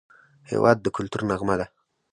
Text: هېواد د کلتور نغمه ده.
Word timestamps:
هېواد 0.49 0.77
د 0.81 0.87
کلتور 0.95 1.21
نغمه 1.29 1.55
ده. 1.59 1.65